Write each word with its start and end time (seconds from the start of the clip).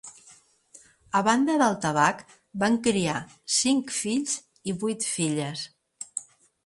A 1.19 1.21
banda 1.27 1.57
del 1.63 1.75
tabac, 1.83 2.23
van 2.63 2.79
criar 2.89 3.19
cinc 3.59 3.95
fills 4.01 4.35
i 4.73 4.79
vuit 4.85 5.07
filles. 5.15 5.67